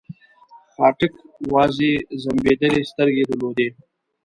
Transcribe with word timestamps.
خاټک 0.73 1.13
وازې 1.53 1.91
ځمبېدلې 2.21 2.81
سترګې 2.91 3.23
درلودې. 3.29 3.67